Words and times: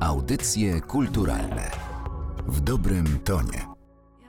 Audycje 0.00 0.80
kulturalne 0.80 1.70
w 2.46 2.60
dobrym 2.60 3.18
tonie. 3.24 3.66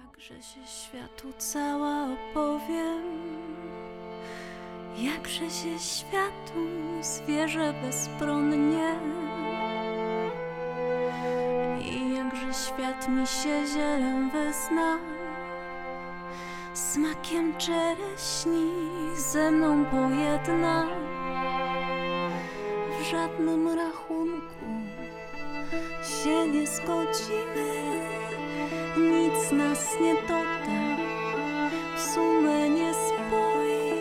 Jakże 0.03 0.41
się 0.43 0.67
światu 0.67 1.27
cała 1.37 2.07
opowiem, 2.13 3.03
jakże 4.97 5.49
się 5.49 5.79
światu 5.79 6.59
zwierzę 7.01 7.73
bezbronnie. 7.83 8.95
I 11.85 12.15
jakże 12.15 12.53
świat 12.53 13.09
mi 13.09 13.27
się 13.27 13.67
zieleń 13.73 14.31
wezna, 14.31 14.97
smakiem 16.73 17.57
czereśni 17.57 18.71
ze 19.17 19.51
mną 19.51 19.85
pojedna. 19.85 20.87
W 22.99 23.03
żadnym 23.11 23.67
rachunku 23.67 24.00
się 26.23 26.47
nie 26.47 26.67
zgodzimy, 26.67 27.71
nic 28.97 29.51
nas 29.51 29.99
nie 30.01 30.13
doda, 30.13 30.97
w 31.97 32.01
sumę 32.01 32.69
nie 32.69 32.93
spoi. 32.93 33.91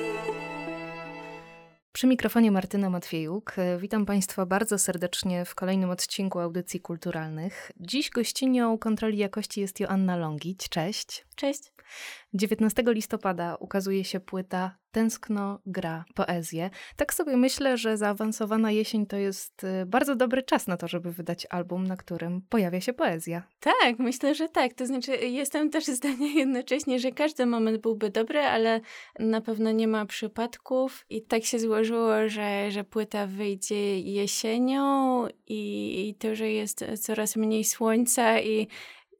Przy 1.92 2.06
mikrofonie 2.06 2.50
Martyna 2.50 2.90
Matwiejuk. 2.90 3.54
Witam 3.78 4.06
Państwa 4.06 4.46
bardzo 4.46 4.78
serdecznie 4.78 5.44
w 5.44 5.54
kolejnym 5.54 5.90
odcinku 5.90 6.38
Audycji 6.38 6.80
Kulturalnych. 6.80 7.72
Dziś 7.76 8.10
gościnią 8.10 8.78
kontroli 8.78 9.18
jakości 9.18 9.60
jest 9.60 9.80
Joanna 9.80 10.16
Longić. 10.16 10.68
Cześć. 10.68 11.26
Cześć. 11.36 11.72
19 12.34 12.82
listopada 12.86 13.56
ukazuje 13.56 14.04
się 14.04 14.20
płyta 14.20 14.80
Tęskno 14.92 15.58
gra 15.66 16.04
poezję. 16.14 16.70
Tak 16.96 17.14
sobie 17.14 17.36
myślę, 17.36 17.78
że 17.78 17.96
zaawansowana 17.96 18.70
jesień 18.70 19.06
to 19.06 19.16
jest 19.16 19.64
y, 19.64 19.86
bardzo 19.86 20.16
dobry 20.16 20.42
czas 20.42 20.66
na 20.66 20.76
to, 20.76 20.88
żeby 20.88 21.12
wydać 21.12 21.46
album, 21.50 21.86
na 21.86 21.96
którym 21.96 22.42
pojawia 22.48 22.80
się 22.80 22.92
poezja. 22.92 23.42
Tak, 23.60 23.98
myślę, 23.98 24.34
że 24.34 24.48
tak. 24.48 24.74
To 24.74 24.86
znaczy, 24.86 25.16
jestem 25.16 25.70
też 25.70 25.84
zdania 25.98 26.26
jednocześnie, 26.26 26.98
że 26.98 27.12
każdy 27.12 27.46
moment 27.46 27.78
byłby 27.78 28.10
dobry, 28.10 28.38
ale 28.38 28.80
na 29.18 29.40
pewno 29.40 29.70
nie 29.70 29.88
ma 29.88 30.06
przypadków. 30.06 31.04
I 31.10 31.22
tak 31.22 31.44
się 31.44 31.58
złożyło, 31.58 32.28
że, 32.28 32.70
że 32.70 32.84
płyta 32.84 33.26
wyjdzie 33.26 34.00
jesienią 34.00 35.26
i, 35.46 36.08
i 36.08 36.14
to, 36.14 36.34
że 36.34 36.50
jest 36.50 36.84
coraz 37.00 37.36
mniej 37.36 37.64
słońca 37.64 38.40
i 38.40 38.68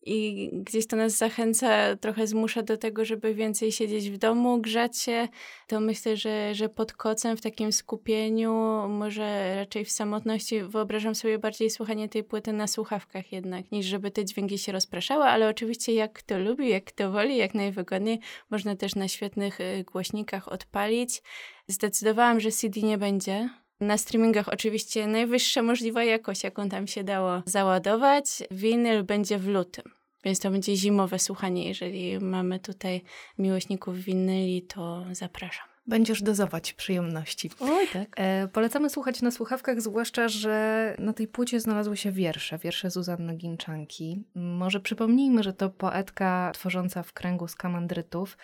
i 0.03 0.51
gdzieś 0.53 0.87
to 0.87 0.97
nas 0.97 1.13
zachęca, 1.13 1.97
trochę 1.97 2.27
zmusza 2.27 2.63
do 2.63 2.77
tego, 2.77 3.05
żeby 3.05 3.35
więcej 3.35 3.73
siedzieć 3.73 4.11
w 4.11 4.19
domu, 4.19 4.59
grzać 4.59 4.99
się, 4.99 5.29
to 5.67 5.81
myślę, 5.81 6.17
że, 6.17 6.55
że 6.55 6.69
pod 6.69 6.93
kocem, 6.93 7.37
w 7.37 7.41
takim 7.41 7.73
skupieniu, 7.73 8.53
może 8.89 9.55
raczej 9.57 9.85
w 9.85 9.91
samotności, 9.91 10.63
wyobrażam 10.63 11.15
sobie 11.15 11.39
bardziej 11.39 11.71
słuchanie 11.71 12.09
tej 12.09 12.25
płyty 12.25 12.53
na 12.53 12.67
słuchawkach 12.67 13.33
jednak, 13.33 13.73
niż 13.73 13.87
żeby 13.87 14.11
te 14.11 14.25
dźwięki 14.25 14.59
się 14.59 14.73
rozpraszały, 14.73 15.25
ale 15.25 15.49
oczywiście 15.49 15.95
jak 15.95 16.13
kto 16.13 16.39
lubi, 16.39 16.69
jak 16.69 16.85
kto 16.85 17.11
woli, 17.11 17.37
jak 17.37 17.55
najwygodniej, 17.55 18.21
można 18.51 18.77
też 18.77 18.95
na 18.95 19.09
świetnych 19.09 19.61
y, 19.61 19.85
głośnikach 19.93 20.49
odpalić. 20.49 21.23
Zdecydowałam, 21.67 22.41
że 22.41 22.51
CD 22.51 22.81
nie 22.81 22.99
będzie, 22.99 23.49
na 23.81 23.99
streamingach 23.99 24.49
oczywiście 24.49 25.07
najwyższa 25.07 25.63
możliwa 25.63 26.05
jakość, 26.05 26.45
jaką 26.45 26.69
tam 26.69 26.87
się 26.87 27.05
dało 27.05 27.43
załadować. 27.47 28.27
Winyl 28.51 29.05
będzie 29.05 29.39
w 29.39 29.49
lutym. 29.49 29.85
Więc 30.25 30.41
to 30.41 30.51
będzie 30.51 30.77
zimowe 30.77 31.19
słuchanie. 31.19 31.69
Jeżeli 31.69 32.19
mamy 32.19 32.59
tutaj 32.59 33.03
miłośników 33.39 33.97
winyli, 33.97 34.63
to 34.63 35.05
zapraszam. 35.13 35.70
Będziesz 35.87 36.23
dozować 36.23 36.73
przyjemności. 36.73 37.51
Oj, 37.61 37.87
tak. 37.93 38.09
E, 38.17 38.49
polecamy 38.49 38.91
słuchać 38.91 39.23
na 39.23 39.31
słuchawkach, 39.31 39.81
zwłaszcza, 39.81 40.29
że 40.29 40.95
na 40.99 41.13
tej 41.13 41.29
płycie 41.29 41.61
znalazły 41.61 41.97
się 41.97 42.13
wiersze, 42.13 42.59
wiersze 42.59 42.91
Zuzanny 42.91 43.37
Ginczanki. 43.37 44.25
Może 44.35 44.81
przypomnijmy, 44.81 45.43
że 45.43 45.53
to 45.53 45.71
poetka 45.71 46.51
tworząca 46.55 47.03
w 47.03 47.13
kręgu 47.13 47.49
skamandrytów. 47.49 48.39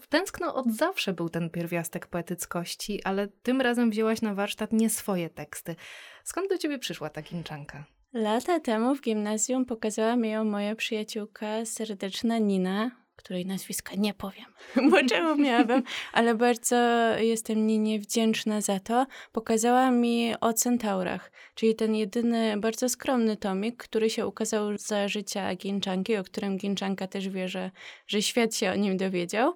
W 0.00 0.06
Tęskno 0.06 0.54
od 0.54 0.66
zawsze 0.72 1.12
był 1.12 1.28
ten 1.28 1.50
pierwiastek 1.50 2.06
poetyckości, 2.06 3.02
ale 3.04 3.28
tym 3.28 3.60
razem 3.60 3.90
wzięłaś 3.90 4.22
na 4.22 4.34
warsztat 4.34 4.72
nie 4.72 4.90
swoje 4.90 5.30
teksty. 5.30 5.76
Skąd 6.24 6.50
do 6.50 6.58
ciebie 6.58 6.78
przyszła 6.78 7.10
ta 7.10 7.22
Ginczanka? 7.22 7.84
Lata 8.12 8.60
temu 8.60 8.94
w 8.94 9.00
gimnazjum 9.00 9.64
pokazała 9.64 10.16
mi 10.16 10.30
ją 10.30 10.44
moja 10.44 10.74
przyjaciółka 10.74 11.64
serdeczna 11.64 12.38
Nina, 12.38 12.90
której 13.16 13.46
nazwiska 13.46 13.94
nie 13.94 14.14
powiem, 14.14 14.44
bo 14.90 15.04
czemu 15.08 15.36
miałabym, 15.36 15.82
ale 16.12 16.34
bardzo 16.34 16.76
jestem 17.18 17.66
Ninie 17.66 17.98
wdzięczna 17.98 18.60
za 18.60 18.80
to. 18.80 19.06
Pokazała 19.32 19.90
mi 19.90 20.34
o 20.40 20.52
centaurach, 20.52 21.32
czyli 21.54 21.74
ten 21.74 21.94
jedyny, 21.94 22.56
bardzo 22.56 22.88
skromny 22.88 23.36
tomik, 23.36 23.76
który 23.76 24.10
się 24.10 24.26
ukazał 24.26 24.78
za 24.78 25.08
życia 25.08 25.54
Ginczanki, 25.54 26.16
o 26.16 26.24
którym 26.24 26.58
Ginczanka 26.58 27.06
też 27.06 27.28
wie, 27.28 27.48
że, 27.48 27.70
że 28.06 28.22
świat 28.22 28.54
się 28.54 28.70
o 28.70 28.74
nim 28.74 28.96
dowiedział. 28.96 29.54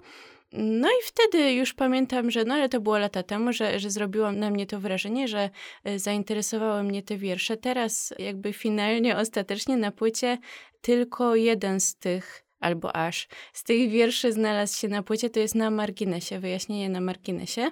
No 0.53 0.89
i 0.89 1.05
wtedy 1.05 1.53
już 1.53 1.75
pamiętam, 1.75 2.31
że 2.31 2.45
no 2.45 2.55
ale 2.55 2.69
to 2.69 2.81
było 2.81 2.99
lata 2.99 3.23
temu, 3.23 3.53
że, 3.53 3.81
że 3.81 3.91
zrobiło 3.91 4.33
na 4.33 4.51
mnie 4.51 4.67
to 4.67 4.81
wrażenie, 4.81 5.29
że 5.29 5.51
e, 5.85 5.99
zainteresowały 5.99 6.83
mnie 6.83 7.03
te 7.03 7.17
wiersze. 7.17 7.57
Teraz 7.57 8.15
jakby 8.19 8.53
finalnie, 8.53 9.17
ostatecznie 9.17 9.77
na 9.77 9.93
płycie 9.93 10.39
tylko 10.81 11.37
jeden 11.37 11.81
z 11.81 11.97
tych 11.97 12.48
albo 12.61 12.97
aż 12.97 13.29
z 13.53 13.65
tych 13.65 13.91
wierszy 13.91 14.33
znalazł 14.33 14.79
się 14.79 14.89
na 14.89 15.03
płycie, 15.03 15.31
to 15.31 15.41
jest 15.41 15.55
na 15.55 15.71
marginesie, 15.71 16.41
wyjaśnienie 16.41 16.89
na 16.89 17.01
marginesie. 17.01 17.71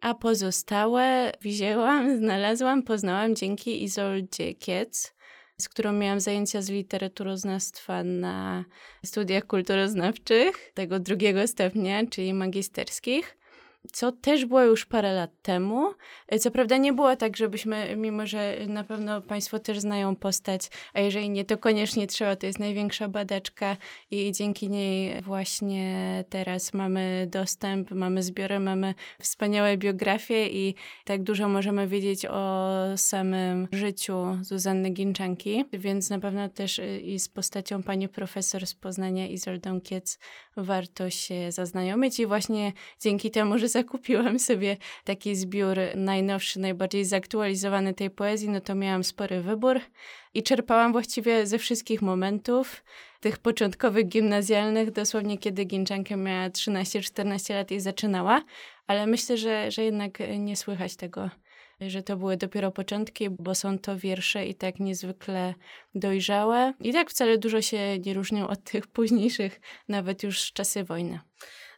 A 0.00 0.14
pozostałe 0.14 1.32
wzięłam, 1.40 2.16
znalazłam, 2.18 2.82
poznałam 2.82 3.36
dzięki 3.36 3.82
Izoldzie 3.82 4.54
Kiec, 4.54 5.14
z 5.60 5.68
którą 5.68 5.92
miałam 5.92 6.20
zajęcia 6.20 6.62
z 6.62 6.70
literaturoznawstwa 6.70 8.04
na 8.04 8.64
studiach 9.04 9.46
kulturoznawczych, 9.46 10.72
tego 10.74 11.00
drugiego 11.00 11.46
stopnia, 11.46 12.06
czyli 12.06 12.34
magisterskich 12.34 13.36
co 13.92 14.12
też 14.12 14.44
było 14.44 14.62
już 14.62 14.86
parę 14.86 15.12
lat 15.12 15.30
temu. 15.42 15.94
E, 16.28 16.38
co 16.38 16.50
prawda 16.50 16.76
nie 16.76 16.92
było 16.92 17.16
tak, 17.16 17.36
żebyśmy, 17.36 17.96
mimo 17.96 18.26
że 18.26 18.56
na 18.68 18.84
pewno 18.84 19.20
Państwo 19.20 19.58
też 19.58 19.78
znają 19.78 20.16
postać, 20.16 20.70
a 20.94 21.00
jeżeli 21.00 21.30
nie, 21.30 21.44
to 21.44 21.58
koniecznie 21.58 22.06
trzeba, 22.06 22.36
to 22.36 22.46
jest 22.46 22.58
największa 22.58 23.08
badaczka 23.08 23.76
i 24.10 24.32
dzięki 24.32 24.70
niej 24.70 25.22
właśnie 25.22 26.24
teraz 26.28 26.74
mamy 26.74 27.26
dostęp, 27.30 27.90
mamy 27.90 28.22
zbiory, 28.22 28.60
mamy 28.60 28.94
wspaniałe 29.20 29.76
biografie 29.76 30.46
i 30.48 30.74
tak 31.04 31.22
dużo 31.22 31.48
możemy 31.48 31.88
wiedzieć 31.88 32.26
o 32.26 32.74
samym 32.96 33.68
życiu 33.72 34.38
Zuzanny 34.42 34.90
Ginczanki, 34.90 35.64
więc 35.72 36.10
na 36.10 36.18
pewno 36.18 36.48
też 36.48 36.78
y, 36.78 37.00
i 37.00 37.18
z 37.18 37.28
postacią 37.28 37.82
pani 37.82 38.08
profesor 38.08 38.66
z 38.66 38.74
Poznania 38.74 39.26
Izoldą 39.28 39.80
Kiec 39.80 40.18
warto 40.56 41.10
się 41.10 41.52
zaznajomić 41.52 42.20
i 42.20 42.26
właśnie 42.26 42.72
dzięki 43.00 43.30
temu, 43.30 43.58
że 43.58 43.68
zakupiłam 43.74 44.38
sobie 44.38 44.76
taki 45.04 45.36
zbiór 45.36 45.78
najnowszy, 45.94 46.60
najbardziej 46.60 47.04
zaktualizowany 47.04 47.94
tej 47.94 48.10
poezji, 48.10 48.48
no 48.48 48.60
to 48.60 48.74
miałam 48.74 49.04
spory 49.04 49.40
wybór 49.40 49.80
i 50.34 50.42
czerpałam 50.42 50.92
właściwie 50.92 51.46
ze 51.46 51.58
wszystkich 51.58 52.02
momentów, 52.02 52.84
tych 53.20 53.38
początkowych 53.38 54.08
gimnazjalnych, 54.08 54.90
dosłownie 54.90 55.38
kiedy 55.38 55.64
Ginczanka 55.64 56.16
miała 56.16 56.48
13-14 56.48 57.54
lat 57.54 57.70
i 57.70 57.80
zaczynała, 57.80 58.42
ale 58.86 59.06
myślę, 59.06 59.36
że, 59.36 59.70
że 59.70 59.84
jednak 59.84 60.18
nie 60.38 60.56
słychać 60.56 60.96
tego 60.96 61.30
że 61.80 62.02
to 62.02 62.16
były 62.16 62.36
dopiero 62.36 62.70
początki, 62.70 63.30
bo 63.30 63.54
są 63.54 63.78
to 63.78 63.98
wiersze 63.98 64.46
i 64.46 64.54
tak 64.54 64.80
niezwykle 64.80 65.54
dojrzałe. 65.94 66.74
I 66.80 66.92
tak 66.92 67.10
wcale 67.10 67.38
dużo 67.38 67.62
się 67.62 67.98
nie 67.98 68.14
różnią 68.14 68.48
od 68.48 68.64
tych 68.64 68.86
późniejszych, 68.86 69.60
nawet 69.88 70.22
już 70.22 70.40
z 70.40 70.52
czasy 70.52 70.84
wojny. 70.84 71.20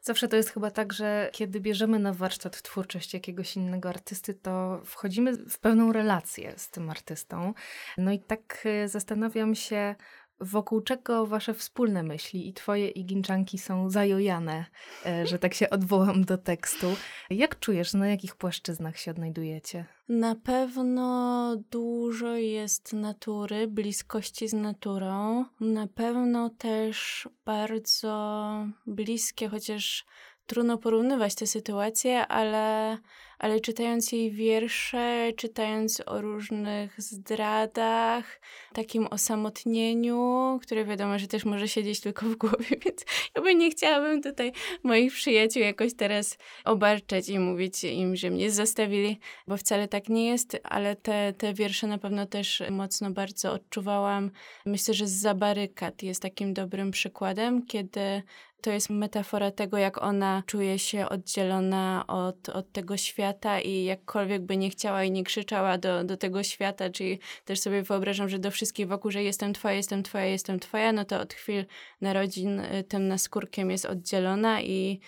Zawsze 0.06 0.28
to 0.28 0.36
jest 0.36 0.50
chyba 0.50 0.70
tak, 0.70 0.92
że 0.92 1.30
kiedy 1.32 1.60
bierzemy 1.60 1.98
na 1.98 2.12
warsztat 2.12 2.62
twórczość 2.62 3.14
jakiegoś 3.14 3.56
innego 3.56 3.88
artysty, 3.88 4.34
to 4.34 4.80
wchodzimy 4.84 5.32
w 5.32 5.58
pewną 5.58 5.92
relację 5.92 6.54
z 6.56 6.70
tym 6.70 6.90
artystą. 6.90 7.54
No 7.98 8.12
i 8.12 8.18
tak 8.20 8.62
e, 8.64 8.88
zastanawiam 8.88 9.54
się, 9.54 9.94
wokół 10.40 10.80
czego 10.80 11.26
wasze 11.26 11.54
wspólne 11.54 12.02
myśli 12.02 12.48
i 12.48 12.52
twoje 12.52 12.88
i 12.88 13.04
Ginczanki 13.04 13.58
są 13.58 13.90
zajojane, 13.90 14.64
e, 15.06 15.26
że 15.30 15.38
tak 15.38 15.54
się 15.54 15.70
odwołam 15.70 16.24
do 16.24 16.38
tekstu. 16.38 16.86
Jak 17.30 17.58
czujesz, 17.58 17.94
na 17.94 18.08
jakich 18.08 18.36
płaszczyznach 18.36 18.98
się 18.98 19.10
odnajdujecie? 19.10 19.84
Na 20.08 20.34
pewno 20.34 21.56
dużo 21.70 22.34
jest 22.34 22.92
natury, 22.92 23.68
bliskości 23.68 24.48
z 24.48 24.52
naturą. 24.52 25.44
Na 25.60 25.86
pewno 25.86 26.50
też 26.50 27.28
bardzo 27.44 28.66
bliskie, 28.86 29.48
chociaż 29.48 30.04
trudno 30.46 30.78
porównywać 30.78 31.34
te 31.34 31.46
sytuacje, 31.46 32.26
ale, 32.26 32.98
ale 33.38 33.60
czytając 33.60 34.12
jej 34.12 34.30
wiersze, 34.30 35.32
czytając 35.36 36.02
o 36.06 36.20
różnych 36.20 37.00
zdradach, 37.02 38.40
takim 38.72 39.06
osamotnieniu, 39.06 40.58
które 40.62 40.84
wiadomo, 40.84 41.18
że 41.18 41.26
też 41.26 41.44
może 41.44 41.68
siedzieć 41.68 42.00
tylko 42.00 42.26
w 42.26 42.36
głowie, 42.36 42.66
więc 42.84 43.04
ja 43.36 43.42
bym 43.42 43.58
nie 43.58 43.70
chciałabym 43.70 44.22
tutaj 44.22 44.52
moich 44.82 45.12
przyjaciół 45.12 45.62
jakoś 45.62 45.94
teraz 45.94 46.38
obarczać 46.64 47.28
i 47.28 47.38
mówić 47.38 47.84
im, 47.84 48.16
że 48.16 48.30
mnie 48.30 48.50
zostawili, 48.50 49.18
bo 49.46 49.56
wcale 49.56 49.88
tak 49.88 50.08
nie 50.08 50.26
jest, 50.26 50.56
ale 50.64 50.96
te, 50.96 51.32
te 51.38 51.54
wiersze 51.54 51.86
na 51.86 51.98
pewno 51.98 52.26
też 52.26 52.62
mocno 52.70 53.10
bardzo 53.10 53.52
odczuwałam. 53.52 54.30
Myślę, 54.66 54.94
że 54.94 55.06
z 55.06 55.38
barykad 55.38 56.02
jest 56.02 56.22
takim 56.22 56.54
dobrym 56.54 56.90
przykładem, 56.90 57.66
kiedy 57.66 58.22
to 58.60 58.70
jest 58.70 58.90
metafora 58.90 59.50
tego, 59.50 59.78
jak 59.78 60.02
ona 60.02 60.42
czuje 60.46 60.78
się 60.78 61.08
oddzielona 61.08 62.04
od, 62.06 62.48
od 62.48 62.72
tego 62.72 62.96
świata 62.96 63.25
i 63.64 63.84
jakkolwiek 63.84 64.42
by 64.42 64.56
nie 64.56 64.70
chciała 64.70 65.04
i 65.04 65.10
nie 65.10 65.24
krzyczała 65.24 65.78
do, 65.78 66.04
do 66.04 66.16
tego 66.16 66.42
świata, 66.42 66.90
czyli 66.90 67.18
też 67.44 67.60
sobie 67.60 67.82
wyobrażam, 67.82 68.28
że 68.28 68.38
do 68.38 68.50
wszystkich 68.50 68.88
wokół, 68.88 69.10
że 69.10 69.22
jestem 69.22 69.52
twoja, 69.52 69.74
jestem 69.74 70.02
twoja, 70.02 70.24
jestem 70.24 70.60
twoja, 70.60 70.92
no 70.92 71.04
to 71.04 71.20
od 71.20 71.34
chwil 71.34 71.64
narodzin 72.00 72.60
y, 72.60 72.84
tym 72.88 73.08
naskórkiem 73.08 73.70
jest 73.70 73.84
oddzielona 73.84 74.60
i 74.62 75.00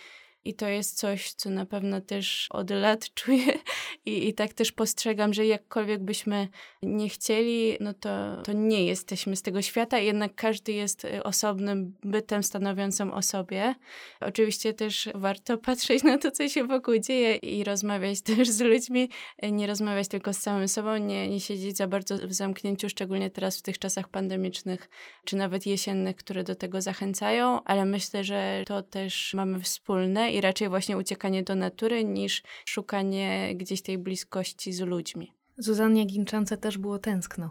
i 0.49 0.55
to 0.55 0.69
jest 0.69 0.99
coś, 0.99 1.33
co 1.33 1.51
na 1.51 1.67
pewno 1.67 2.01
też 2.01 2.49
od 2.51 2.71
lat 2.71 3.11
czuję 3.15 3.59
i, 4.07 4.29
i 4.29 4.35
tak 4.35 4.53
też 4.55 4.73
postrzegam, 4.73 5.35
że 5.35 5.47
jakkolwiek 5.47 6.03
byśmy 6.03 6.49
nie 6.83 7.09
chcieli, 7.09 7.77
no 7.81 7.95
to, 7.95 8.43
to 8.43 8.53
nie 8.53 8.85
jesteśmy 8.85 9.37
z 9.37 9.43
tego 9.43 9.63
świata, 9.63 9.99
jednak 9.99 10.35
każdy 10.35 10.73
jest 10.73 11.05
y, 11.05 11.23
osobnym 11.23 11.97
bytem 12.05 12.43
stanowiącym 12.43 13.13
o 13.13 13.23
sobie. 13.23 13.75
Oczywiście 14.21 14.75
też 14.75 15.09
warto 15.15 15.59
patrzeć 15.69 16.03
na 16.03 16.19
to, 16.19 16.31
co 16.31 16.49
się 16.49 16.65
wokół 16.65 16.99
dzieje 16.99 17.37
i 17.37 17.65
rozmawiać 17.65 18.21
też 18.37 18.49
z 18.49 18.61
ludźmi, 18.61 19.11
nie 19.43 19.67
rozmawiać 19.67 20.09
tylko 20.09 20.33
z 20.33 20.39
samym 20.39 20.69
sobą, 20.69 20.97
nie, 20.97 21.29
nie 21.29 21.41
siedzieć 21.41 21.77
za 21.77 21.87
bardzo 21.87 22.17
w 22.29 22.33
zamknięciu, 22.33 22.89
szczególnie 22.89 23.31
teraz 23.31 23.59
w 23.59 23.63
tych 23.63 23.79
czasach 23.79 24.09
pandemicznych, 24.09 24.89
czy 25.25 25.37
nawet 25.37 25.67
jesiennych, 25.67 26.17
które 26.17 26.45
do 26.45 26.55
tego 26.55 26.81
zachęcają, 26.83 27.65
ale 27.65 27.85
myślę, 27.85 28.25
że 28.25 28.63
to 28.67 28.83
też 28.83 29.35
mamy 29.35 29.61
wspólne 29.61 30.38
i 30.39 30.41
raczej 30.41 30.69
właśnie 30.69 30.97
uciekanie 30.97 31.43
do 31.43 31.55
natury 31.55 32.05
niż 32.05 32.43
szukanie 32.65 33.53
gdzieś 33.55 33.83
tej 33.83 33.99
bliskości 33.99 34.73
z 34.73 34.81
ludźmi. 34.81 35.33
Zuzannie 35.57 36.05
Ginczance 36.07 36.57
też 36.57 36.79
było 36.79 36.99
tęskno. 36.99 37.51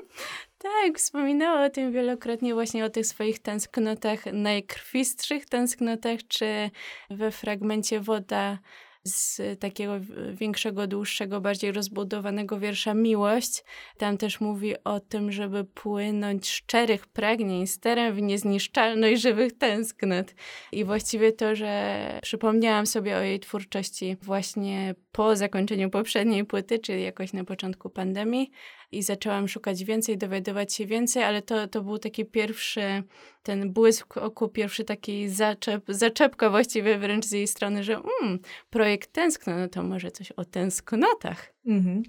tak, 0.57 0.97
wspominała 0.97 1.65
o 1.65 1.69
tym 1.69 1.91
wielokrotnie, 1.91 2.53
właśnie 2.53 2.85
o 2.85 2.89
tych 2.89 3.05
swoich 3.05 3.39
tęsknotach, 3.39 4.25
najkrwistszych 4.33 5.45
tęsknotach, 5.45 6.19
czy 6.27 6.69
we 7.09 7.31
fragmencie 7.31 7.99
Woda 7.99 8.59
z 9.03 9.41
takiego 9.59 9.93
większego, 10.33 10.87
dłuższego, 10.87 11.41
bardziej 11.41 11.71
rozbudowanego 11.71 12.59
wiersza 12.59 12.93
Miłość. 12.93 13.63
Tam 13.97 14.17
też 14.17 14.41
mówi 14.41 14.83
o 14.83 14.99
tym, 14.99 15.31
żeby 15.31 15.63
płynąć 15.63 16.49
szczerych 16.49 17.07
pragnień 17.07 17.67
sterem 17.67 18.15
w 18.15 18.21
niezniszczalność 18.21 19.21
żywych 19.21 19.57
tęsknot. 19.57 20.35
I 20.71 20.83
właściwie 20.83 21.31
to, 21.31 21.55
że 21.55 22.19
przypomniałam 22.21 22.85
sobie 22.85 23.17
o 23.17 23.21
jej 23.21 23.39
twórczości 23.39 24.17
właśnie 24.21 24.95
po 25.11 25.35
zakończeniu 25.35 25.89
poprzedniej 25.89 26.45
płyty, 26.45 26.79
czyli 26.79 27.03
jakoś 27.03 27.33
na 27.33 27.43
początku 27.43 27.89
pandemii, 27.89 28.51
i 28.91 29.03
zaczęłam 29.03 29.47
szukać 29.47 29.83
więcej, 29.83 30.17
dowiadywać 30.17 30.73
się 30.73 30.85
więcej, 30.85 31.23
ale 31.23 31.41
to, 31.41 31.67
to 31.67 31.81
był 31.81 31.97
taki 31.97 32.25
pierwszy, 32.25 33.03
ten 33.43 33.73
błysk 33.73 34.17
oku, 34.17 34.49
pierwszy 34.49 34.83
taki 34.83 35.29
zaczep, 35.29 35.83
zaczepka 35.87 36.49
właściwie 36.49 36.97
wręcz 36.97 37.25
z 37.25 37.31
jej 37.31 37.47
strony, 37.47 37.83
że 37.83 37.93
mm, 37.93 38.39
projekt 38.69 39.13
tęskno, 39.13 39.57
no 39.57 39.67
to 39.67 39.83
może 39.83 40.11
coś 40.11 40.31
o 40.31 40.45
tęsknotach. 40.45 41.53
Mhm. 41.65 42.03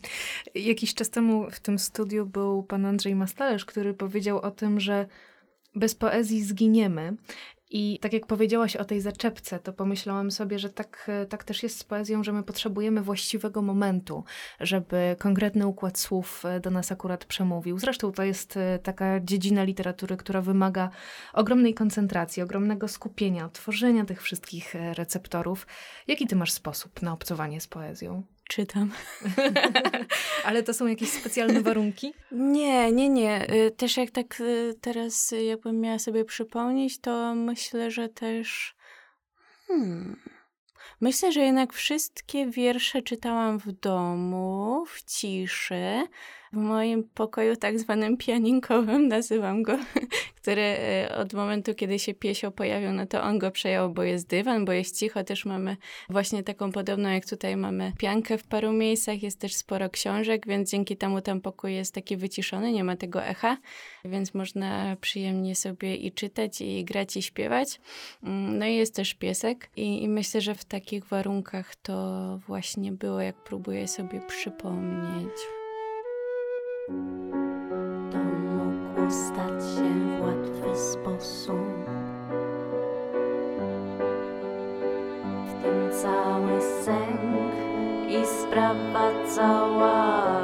Jakiś 0.55 0.95
czas 0.95 1.11
temu 1.11 1.51
w 1.51 1.61
tym 1.61 1.79
studiu 1.79 2.27
był 2.27 2.63
pan 2.63 2.87
Andrzej 2.87 3.15
Mastalerz, 3.15 3.65
który 3.65 3.95
powiedział 3.95 4.39
o 4.39 4.51
tym, 4.51 4.81
że 4.81 5.07
bez 5.75 5.95
poezji 5.95 6.43
zginiemy. 6.43 7.17
I 7.75 7.99
tak 7.99 8.13
jak 8.13 8.27
powiedziałaś 8.27 8.77
o 8.77 8.85
tej 8.85 9.01
zaczepce, 9.01 9.59
to 9.59 9.73
pomyślałam 9.73 10.31
sobie, 10.31 10.59
że 10.59 10.71
tak, 10.71 11.11
tak 11.29 11.45
też 11.45 11.63
jest 11.63 11.79
z 11.79 11.85
poezją, 11.85 12.25
że 12.25 12.33
my 12.33 12.43
potrzebujemy 12.43 13.03
właściwego 13.03 13.63
momentu, 13.63 14.25
żeby 14.61 15.17
konkretny 15.19 15.67
układ 15.67 15.99
słów 15.99 16.45
do 16.63 16.71
nas 16.71 16.93
akurat 16.93 17.25
przemówił. 17.25 17.79
Zresztą 17.79 18.13
to 18.13 18.23
jest 18.23 18.57
e, 18.57 18.79
taka 18.79 19.21
dziedzina 19.21 19.65
literatury, 19.65 20.17
która 20.17 20.41
wymaga 20.41 20.91
ogromnej 21.33 21.75
koncentracji, 21.75 22.43
ogromnego 22.43 22.89
skupienia, 22.89 23.49
tworzenia 23.49 24.05
tych 24.05 24.23
wszystkich 24.23 24.77
e, 24.77 24.95
receptorów. 24.95 25.67
Jaki 26.07 26.27
ty 26.27 26.37
masz 26.37 26.53
sposób 26.53 27.03
na 27.03 27.13
obcowanie 27.13 27.61
z 27.61 27.67
poezją? 27.67 28.23
Czytam. 28.49 28.91
Ale 30.45 30.63
to 30.63 30.75
są 30.75 30.87
jakieś 30.87 31.09
specjalne 31.09 31.61
warunki? 31.61 32.15
Nie, 32.33 32.93
nie, 32.93 33.09
nie. 33.09 33.55
Y, 33.55 33.71
też 33.71 33.97
jak 33.97 34.11
tak 34.11 34.41
y, 34.41 34.75
teraz 34.81 35.35
jakbym 35.47 35.81
miała 35.81 35.99
sobie 35.99 36.25
przypomnieć, 36.25 37.01
to 37.01 37.35
myślę, 37.35 37.91
że 37.91 38.09
też... 38.09 38.75
Hmm. 39.67 40.21
Myślę, 41.01 41.33
że 41.33 41.41
jednak 41.41 41.73
wszystkie 41.73 42.47
wiersze 42.47 43.03
czytałam 43.03 43.59
w 43.59 43.73
domu, 43.73 44.85
w 44.89 45.05
ciszy, 45.05 46.07
w 46.53 46.57
moim 46.57 47.05
pokoju 47.15 47.57
tak 47.57 47.79
zwanym 47.79 48.17
pianinkowym, 48.17 49.09
nazywam 49.09 49.63
go, 49.63 49.79
który 50.43 50.63
e, 50.63 51.17
od 51.17 51.33
momentu, 51.33 51.75
kiedy 51.75 51.99
się 51.99 52.15
piesio 52.15 52.51
pojawił, 52.51 52.93
no 52.93 53.07
to 53.07 53.23
on 53.23 53.39
go 53.39 53.51
przejął, 53.51 53.91
bo 53.91 54.03
jest 54.03 54.29
dywan, 54.29 54.65
bo 54.65 54.73
jest 54.73 54.99
cicho. 54.99 55.25
Też 55.25 55.45
mamy 55.45 55.77
właśnie 56.11 56.43
taką 56.43 56.73
podobną, 56.73 57.09
jak 57.09 57.27
tutaj 57.27 57.57
mamy 57.57 57.93
piankę 57.99 58.39
w 58.39 58.45
paru 58.45 58.73
miejscach, 58.73 59.23
jest 59.23 59.39
też 59.39 59.55
sporo 59.55 59.91
książek, 59.91 60.47
więc 60.47 60.71
dzięki 60.71 60.97
temu 60.97 61.21
ten 61.21 61.41
pokój 61.41 61.75
jest 61.75 61.95
taki 61.95 62.17
wyciszony, 62.17 62.73
nie 62.73 62.85
ma 62.85 62.97
tego 62.97 63.25
echa, 63.25 63.57
więc 64.05 64.35
można 64.35 64.97
przyjemnie 65.01 65.55
sobie 65.55 65.97
i 65.97 66.13
czytać, 66.13 66.61
i 66.61 66.85
grać, 66.85 67.17
i 67.17 67.23
śpiewać. 67.23 67.81
Mm, 68.23 68.59
no 68.59 68.67
i 68.67 68.75
jest 68.75 68.95
też 68.95 69.15
piesek 69.15 69.71
i, 69.77 70.03
i 70.03 70.09
myślę, 70.09 70.41
że 70.41 70.55
w 70.55 70.65
takich 70.65 71.05
warunkach 71.05 71.77
to 71.77 72.39
właśnie 72.47 72.93
było, 72.93 73.21
jak 73.21 73.37
próbuję 73.37 73.89
sobie 73.89 74.21
przypomnieć. 74.21 75.62
To 76.89 78.19
mogło 78.19 79.11
stać 79.11 79.65
się 79.75 79.95
w 79.95 80.21
łatwy 80.21 80.77
sposób. 80.77 81.57
W 85.47 85.63
tym 85.63 85.91
cały 86.03 86.63
sęk 86.63 87.55
i 88.09 88.27
sprawa 88.27 89.11
cała. 89.37 90.42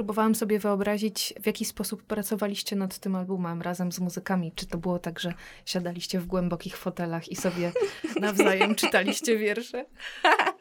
Próbowałam 0.00 0.34
sobie 0.34 0.58
wyobrazić, 0.58 1.34
w 1.42 1.46
jaki 1.46 1.64
sposób 1.64 2.02
pracowaliście 2.02 2.76
nad 2.76 2.98
tym 2.98 3.16
albumem 3.16 3.62
razem 3.62 3.92
z 3.92 4.00
muzykami. 4.00 4.52
Czy 4.54 4.66
to 4.66 4.78
było 4.78 4.98
tak, 4.98 5.20
że 5.20 5.34
siadaliście 5.66 6.20
w 6.20 6.26
głębokich 6.26 6.76
fotelach 6.76 7.28
i 7.28 7.36
sobie 7.36 7.72
nawzajem 8.20 8.74
czytaliście 8.74 9.38
wiersze? 9.38 9.84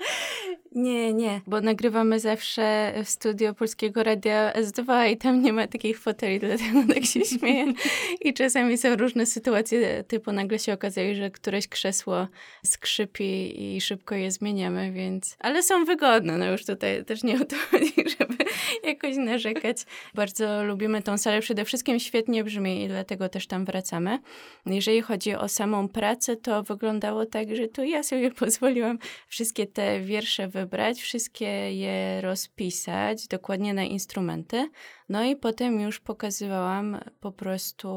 Nie, 0.72 1.14
nie, 1.14 1.42
bo 1.48 1.62
nagrywamy 1.62 2.20
zawsze 2.20 2.94
w 3.06 3.10
studio 3.10 3.54
Polskiego 3.54 4.04
Radia 4.04 4.54
S2 4.54 5.10
i 5.12 5.18
tam 5.18 5.42
nie 5.42 5.54
ma 5.54 5.68
takich 5.68 6.00
foteli, 6.00 6.40
dlatego 6.40 6.94
tak 6.94 7.06
się 7.06 7.26
śmieję. 7.40 7.74
I 8.22 8.34
czasami 8.34 8.78
są 8.78 8.96
różne 8.96 9.26
sytuacje, 9.26 10.04
typu 10.04 10.32
nagle 10.32 10.60
się 10.60 10.74
okazuje, 10.74 11.16
że 11.16 11.32
któreś 11.32 11.68
krzesło 11.68 12.28
skrzypi 12.66 13.64
i 13.76 13.82
szybko 13.82 14.16
je 14.16 14.32
zmieniamy, 14.32 14.92
więc... 14.92 15.36
Ale 15.40 15.64
są 15.64 15.86
wygodne, 15.86 16.38
no 16.38 16.46
już 16.46 16.66
tutaj 16.66 17.06
też 17.06 17.24
nie 17.24 17.42
o 17.42 17.46
to 17.46 17.56
chodzi, 17.72 17.94
żeby 18.20 18.36
jakoś 18.84 19.18
narzekać. 19.18 19.78
Bardzo 20.16 20.64
lubimy 20.64 21.02
tą 21.02 21.18
salę, 21.18 21.42
przede 21.42 21.66
wszystkim 21.66 22.00
świetnie 22.00 22.44
brzmi 22.44 22.84
i 22.84 22.88
dlatego 22.88 23.30
też 23.30 23.48
tam 23.48 23.66
wracamy. 23.66 24.20
Jeżeli 24.66 25.02
chodzi 25.02 25.36
o 25.36 25.48
samą 25.48 25.88
pracę, 25.88 26.36
to 26.36 26.64
wyglądało 26.64 27.26
tak, 27.26 27.56
że 27.56 27.68
tu 27.68 27.84
ja 27.84 28.04
sobie 28.04 28.32
pozwoliłam 28.42 29.00
wszystkie 29.28 29.68
te 29.68 30.02
wiersze 30.02 30.48
wybrać, 30.48 31.02
wszystkie 31.02 31.74
je 31.74 32.22
rozpisać 32.22 33.28
dokładnie 33.28 33.74
na 33.74 33.84
instrumenty. 33.84 34.70
No 35.10 35.24
i 35.24 35.36
potem 35.36 35.80
już 35.80 36.00
pokazywałam 36.00 37.00
po 37.20 37.32
prostu, 37.32 37.88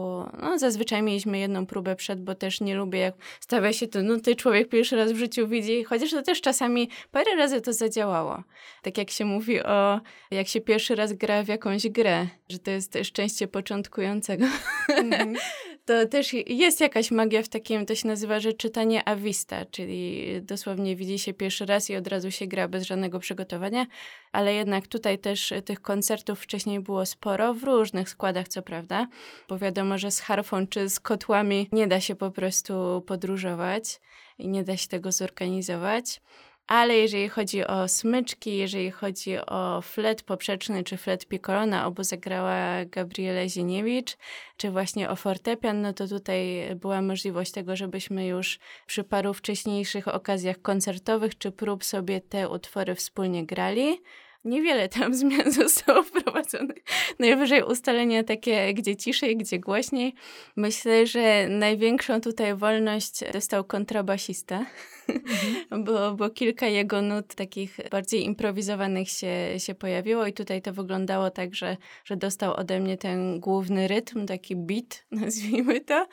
no 0.43 0.59
zazwyczaj 0.59 1.03
mieliśmy 1.03 1.39
jedną 1.39 1.67
próbę 1.67 1.97
przed, 1.97 2.25
bo 2.25 2.35
też 2.35 2.61
nie 2.61 2.75
lubię 2.75 2.99
jak 2.99 3.15
stawia 3.41 3.73
się 3.73 3.89
to, 3.89 4.03
no 4.03 4.21
ty 4.21 4.37
człowiek 4.37 4.69
pierwszy 4.69 4.97
raz 4.97 5.13
w 5.13 5.17
życiu 5.17 5.49
widzi, 5.49 5.85
chociaż 5.85 6.11
to 6.11 6.23
też 6.23 6.41
czasami 6.41 6.89
parę 7.11 7.37
razy 7.37 7.61
to 7.61 7.73
zadziałało. 7.73 8.43
Tak 8.83 8.99
jak 8.99 9.11
się 9.11 9.25
mówi 9.25 9.63
o, 9.63 10.01
jak 10.31 10.49
się 10.49 10.61
pierwszy 10.61 10.95
raz 10.95 11.13
gra 11.13 11.43
w 11.43 11.49
jakąś 11.49 11.89
grę, 11.89 12.27
że 12.49 12.59
to 12.59 12.71
jest 12.71 12.99
szczęście 13.03 13.49
początkującego. 13.49 14.47
Mm-hmm. 14.89 15.37
to 15.85 16.07
też 16.07 16.33
jest 16.47 16.81
jakaś 16.81 17.11
magia 17.11 17.43
w 17.43 17.49
takim, 17.49 17.87
to 17.87 17.95
się 17.95 18.09
nazywa, 18.09 18.41
że 18.41 18.53
czytanie 18.53 19.09
a 19.09 19.17
vista, 19.17 19.65
czyli 19.65 20.27
dosłownie 20.43 20.97
widzi 20.97 21.19
się 21.19 21.35
pierwszy 21.35 21.67
raz 21.67 21.91
i 21.91 21.97
od 21.97 22.07
razu 22.07 22.31
się 22.31 22.47
gra 22.47 22.69
bez 22.69 22.85
żadnego 22.85 23.19
przygotowania, 23.19 23.87
ale 24.33 24.55
jednak 24.55 24.87
tutaj 24.87 25.19
też 25.19 25.53
tych 25.65 25.83
koncertów 25.83 26.41
wcześniej 26.41 26.81
było 26.81 27.07
sporo, 27.07 27.55
w 27.55 27.65
różnych 27.65 28.09
składach 28.09 28.49
co 28.49 28.63
prawda, 28.63 29.07
bo 29.49 29.59
wiadomo, 29.59 29.99
że 29.99 30.11
z 30.11 30.21
harfą 30.21 30.67
czy 30.67 30.89
z 30.89 31.01
kotłami 31.01 31.69
nie 31.73 31.87
da 31.87 32.01
się 32.01 32.15
po 32.15 32.31
prostu 32.31 33.03
podróżować 33.07 34.01
i 34.39 34.49
nie 34.49 34.65
da 34.65 34.77
się 34.77 34.89
tego 34.89 35.13
zorganizować. 35.13 36.21
Ale 36.67 36.97
jeżeli 36.97 37.29
chodzi 37.29 37.67
o 37.67 37.89
smyczki, 37.89 38.57
jeżeli 38.57 38.91
chodzi 38.91 39.39
o 39.39 39.81
flet 39.83 40.23
poprzeczny 40.23 40.85
czy 40.85 40.97
flet 40.97 41.27
piccolo, 41.27 41.87
obu 41.87 42.05
zagrała 42.05 42.85
Gabriela 42.85 43.49
Zieniewicz, 43.49 44.17
czy 44.57 44.71
właśnie 44.71 45.11
o 45.11 45.17
fortepian, 45.17 45.81
no 45.81 45.93
to 45.93 46.09
tutaj 46.09 46.69
była 46.77 47.03
możliwość 47.03 47.53
tego, 47.53 47.77
żebyśmy 47.77 48.27
już 48.27 48.59
przy 48.87 49.05
paru 49.05 49.35
wcześniejszych 49.35 50.09
okazjach 50.09 50.63
koncertowych 50.63 51.39
czy 51.39 51.53
prób 51.53 51.85
sobie 51.85 52.21
te 52.21 52.49
utwory 52.49 52.95
wspólnie 52.95 53.47
grali. 53.47 54.01
Niewiele 54.45 54.89
tam 54.89 55.15
zmian 55.21 55.53
zostało 55.53 56.03
wprowadzonych. 56.03 56.85
Najwyżej 57.19 57.63
ustalenia 57.63 58.25
takie, 58.25 58.75
gdzie 58.75 58.97
ciszej, 58.97 59.37
gdzie 59.37 59.59
głośniej. 59.59 60.15
Myślę, 60.57 61.07
że 61.07 61.49
największą 61.49 62.21
tutaj 62.21 62.55
wolność 62.55 63.21
dostał 63.33 63.65
kontrabasista, 63.65 64.67
mhm. 65.09 65.85
bo, 65.85 66.15
bo 66.15 66.31
kilka 66.31 66.67
jego 66.67 67.03
nut 67.03 67.35
takich 67.35 67.77
bardziej 67.91 68.25
improwizowanych 68.25 69.09
się, 69.09 69.35
się 69.59 69.75
pojawiło 69.75 70.27
i 70.27 70.33
tutaj 70.33 70.63
to 70.63 70.73
wyglądało 70.73 71.31
tak, 71.31 71.55
że, 71.55 71.77
że 72.05 72.17
dostał 72.17 72.55
ode 72.55 72.81
mnie 72.81 72.99
ten 72.99 73.41
główny 73.41 73.89
rytm, 73.89 74.27
taki 74.27 74.57
beat, 74.57 75.05
nazwijmy 75.11 75.81
to. 75.81 76.07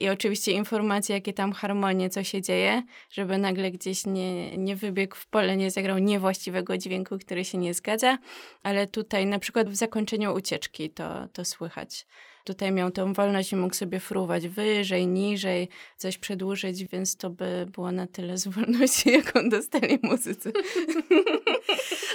I 0.00 0.08
oczywiście 0.08 0.52
informacje, 0.52 1.14
jakie 1.14 1.32
tam 1.32 1.52
harmonie, 1.52 2.10
co 2.10 2.24
się 2.24 2.42
dzieje, 2.42 2.82
żeby 3.10 3.38
nagle 3.38 3.70
gdzieś 3.70 4.06
nie, 4.06 4.56
nie 4.56 4.76
wybiegł 4.76 5.16
w 5.16 5.26
pole, 5.26 5.56
nie 5.56 5.70
zagrał 5.70 5.98
niewłaściwego 5.98 6.78
dźwięku, 6.78 7.18
który 7.18 7.44
się 7.44 7.58
nie 7.58 7.74
zgadza. 7.74 8.18
Ale 8.62 8.86
tutaj 8.86 9.26
na 9.26 9.38
przykład 9.38 9.70
w 9.70 9.74
zakończeniu 9.74 10.34
ucieczki 10.34 10.90
to, 10.90 11.28
to 11.32 11.44
słychać 11.44 12.06
tutaj 12.44 12.72
miał 12.72 12.90
tą 12.90 13.12
wolność 13.12 13.52
i 13.52 13.56
mógł 13.56 13.74
sobie 13.74 14.00
fruwać 14.00 14.48
wyżej, 14.48 15.06
niżej, 15.06 15.68
coś 15.96 16.18
przedłużyć, 16.18 16.84
więc 16.84 17.16
to 17.16 17.30
by 17.30 17.66
było 17.72 17.92
na 17.92 18.06
tyle 18.06 18.38
z 18.38 18.48
wolności, 18.56 19.10
jaką 19.10 19.48
dostali 19.48 19.98
muzycy. 20.02 20.52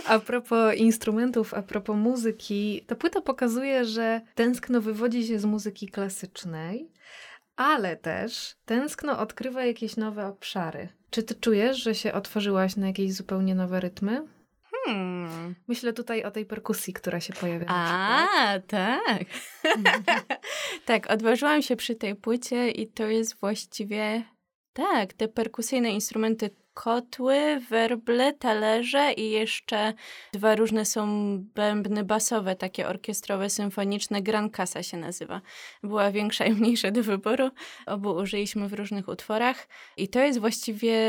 A 0.06 0.20
propos 0.20 0.76
instrumentów, 0.76 1.54
a 1.54 1.62
propos 1.62 1.96
muzyki, 1.96 2.84
ta 2.88 2.96
płyta 2.96 3.22
pokazuje, 3.22 3.86
że 3.86 4.22
tęskno 4.36 4.82
wywodzi 4.82 5.28
się 5.28 5.40
z 5.40 5.46
muzyki 5.46 5.88
klasycznej, 5.88 6.90
ale 7.60 7.98
też 7.98 8.56
tęskno 8.66 9.20
odkrywa 9.20 9.66
jakieś 9.66 9.98
nowe 9.98 10.28
obszary. 10.28 10.90
Czy 11.10 11.24
ty 11.24 11.36
czujesz, 11.36 11.84
że 11.84 11.96
się 11.96 12.14
otworzyłaś 12.14 12.76
na 12.76 12.88
jakieś 12.88 13.14
zupełnie 13.14 13.56
nowe 13.56 13.80
rytmy? 13.80 14.28
Hmm. 14.86 15.56
Myślę 15.68 15.94
tutaj 15.94 16.24
o 16.24 16.32
tej 16.32 16.46
perkusji, 16.46 16.94
która 16.94 17.20
się 17.20 17.34
pojawia. 17.34 17.66
A, 17.70 18.60
tak. 18.68 19.26
tak, 20.86 21.12
odważyłam 21.12 21.62
się 21.62 21.76
przy 21.76 21.96
tej 21.96 22.16
płycie 22.16 22.72
i 22.72 22.88
to 22.88 23.06
jest 23.06 23.40
właściwie 23.40 24.24
tak, 24.74 25.14
te 25.14 25.28
perkusyjne 25.28 25.92
instrumenty 25.92 26.50
kotły, 26.74 27.60
werble, 27.70 28.34
talerze 28.34 29.14
i 29.14 29.32
jeszcze 29.32 29.94
dwa 30.34 30.56
różne 30.56 30.86
są 30.86 31.08
bębny 31.40 32.04
basowe, 32.04 32.56
takie 32.56 32.88
orkiestrowe, 32.88 33.50
symfoniczne. 33.50 34.22
Gran 34.22 34.50
Casa 34.50 34.84
się 34.84 34.98
nazywa. 34.98 35.42
Była 35.84 36.12
większa 36.12 36.46
i 36.46 36.54
mniejsza 36.54 36.92
do 36.92 37.04
wyboru. 37.04 37.50
Obu 37.86 38.12
użyliśmy 38.12 38.68
w 38.68 38.74
różnych 38.74 39.08
utworach 39.08 39.68
i 39.98 40.08
to 40.08 40.20
jest 40.20 40.40
właściwie 40.40 41.00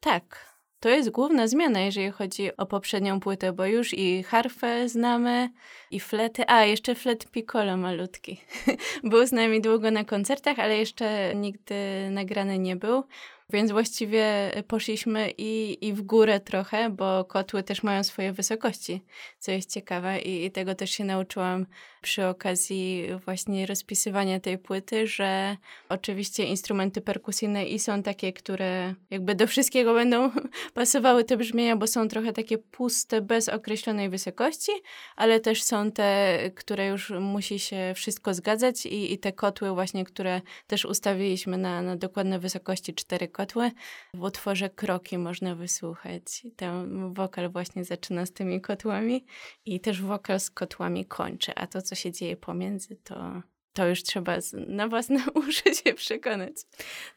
tak 0.00 0.56
to 0.80 0.88
jest 0.88 1.10
główna 1.10 1.48
zmiana, 1.48 1.80
jeżeli 1.80 2.10
chodzi 2.10 2.56
o 2.56 2.66
poprzednią 2.66 3.20
płytę, 3.20 3.52
bo 3.52 3.66
już 3.66 3.94
i 3.94 4.22
harfę 4.22 4.88
znamy, 4.88 5.50
i 5.90 6.00
flety. 6.00 6.48
A, 6.48 6.64
jeszcze 6.64 6.94
flet 6.94 7.30
piccolo 7.30 7.76
malutki. 7.76 8.40
był 9.10 9.26
z 9.26 9.32
nami 9.32 9.60
długo 9.60 9.90
na 9.90 10.04
koncertach, 10.04 10.58
ale 10.58 10.78
jeszcze 10.78 11.34
nigdy 11.34 11.74
nagrany 12.10 12.58
nie 12.58 12.76
był. 12.76 13.04
Więc 13.52 13.70
właściwie 13.70 14.52
poszliśmy 14.68 15.30
i, 15.38 15.78
i 15.86 15.92
w 15.92 16.02
górę 16.02 16.40
trochę, 16.40 16.90
bo 16.90 17.24
kotły 17.24 17.62
też 17.62 17.82
mają 17.82 18.04
swoje 18.04 18.32
wysokości, 18.32 19.02
co 19.38 19.50
jest 19.50 19.72
ciekawe 19.72 20.18
i, 20.20 20.44
i 20.44 20.50
tego 20.50 20.74
też 20.74 20.90
się 20.90 21.04
nauczyłam 21.04 21.66
przy 22.06 22.26
okazji 22.26 23.06
właśnie 23.24 23.66
rozpisywania 23.66 24.40
tej 24.40 24.58
płyty, 24.58 25.06
że 25.06 25.56
oczywiście 25.88 26.44
instrumenty 26.44 27.00
perkusyjne 27.00 27.64
i 27.64 27.78
są 27.78 28.02
takie, 28.02 28.32
które 28.32 28.94
jakby 29.10 29.34
do 29.34 29.46
wszystkiego 29.46 29.94
będą 29.94 30.30
pasowały 30.74 31.24
te 31.24 31.36
brzmienia, 31.36 31.76
bo 31.76 31.86
są 31.86 32.08
trochę 32.08 32.32
takie 32.32 32.58
puste, 32.58 33.20
bez 33.20 33.48
określonej 33.48 34.08
wysokości, 34.08 34.72
ale 35.16 35.40
też 35.40 35.62
są 35.62 35.92
te, 35.92 36.38
które 36.54 36.86
już 36.86 37.10
musi 37.10 37.58
się 37.58 37.92
wszystko 37.94 38.34
zgadzać 38.34 38.86
i, 38.86 39.12
i 39.12 39.18
te 39.18 39.32
kotły 39.32 39.70
właśnie, 39.74 40.04
które 40.04 40.40
też 40.66 40.84
ustawiliśmy 40.84 41.58
na, 41.58 41.82
na 41.82 41.96
dokładne 41.96 42.38
wysokości 42.38 42.94
cztery 42.94 43.28
kotły. 43.28 43.70
W 44.14 44.22
utworze 44.22 44.70
Kroki 44.70 45.18
można 45.18 45.54
wysłuchać. 45.54 46.22
Ten 46.56 47.14
wokal 47.14 47.50
właśnie 47.50 47.84
zaczyna 47.84 48.26
z 48.26 48.32
tymi 48.32 48.60
kotłami 48.60 49.24
i 49.64 49.80
też 49.80 50.02
wokal 50.02 50.40
z 50.40 50.50
kotłami 50.50 51.04
kończy, 51.04 51.52
a 51.54 51.66
to, 51.66 51.82
co 51.82 51.95
się 51.96 52.12
dzieje 52.12 52.36
pomiędzy, 52.36 52.96
to 52.96 53.42
to 53.76 53.88
już 53.88 54.02
trzeba 54.02 54.36
na 54.66 54.88
własne 54.88 55.20
uszy 55.48 55.74
się 55.74 55.94
przekonać. 55.94 56.52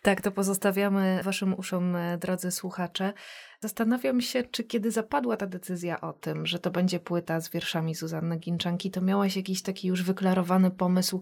Tak, 0.02 0.22
to 0.22 0.32
pozostawiamy 0.32 1.20
Waszym 1.24 1.54
uszom, 1.54 1.96
e, 1.96 2.18
drodzy 2.18 2.52
słuchacze. 2.52 3.14
Zastanawiam 3.60 4.22
się, 4.22 4.44
czy 4.44 4.64
kiedy 4.64 4.92
zapadła 4.92 5.38
ta 5.38 5.48
decyzja 5.48 6.02
o 6.02 6.14
tym, 6.14 6.46
że 6.46 6.60
to 6.60 6.72
będzie 6.72 7.00
płyta 7.00 7.40
z 7.40 7.50
wierszami 7.50 7.96
Zuzanny 7.96 8.38
Ginczanki, 8.38 8.92
to 8.92 9.02
miałaś 9.02 9.36
jakiś 9.36 9.62
taki 9.62 9.88
już 9.88 10.04
wyklarowany 10.04 10.72
pomysł, 10.72 11.22